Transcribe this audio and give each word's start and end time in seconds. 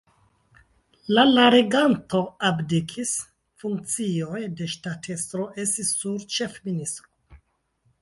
La 1.17 1.25
la 1.33 1.43
regento 1.55 2.21
abdikis, 2.49 3.13
funkcioj 3.65 4.43
de 4.61 4.73
ŝtatestro 4.77 5.49
estis 5.69 5.97
sur 6.03 6.29
ĉefministro. 6.39 7.43